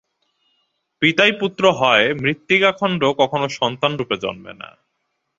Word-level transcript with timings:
পিতাই 1.01 1.31
পুত্র 1.31 1.63
হয়, 1.71 2.05
মৃত্তিকাখণ্ড 2.13 3.01
কখনও 3.17 3.47
সন্তানরূপে 3.49 4.15
জন্মে 4.17 4.53
না। 4.53 4.69